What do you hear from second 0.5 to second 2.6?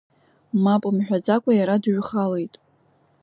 Мап мҳәаӡакәа, иара дыҩхалеит.